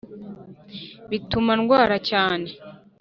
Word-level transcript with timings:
bituma 1.09 1.51
ndwara 1.61 1.95
cyane 2.09 2.49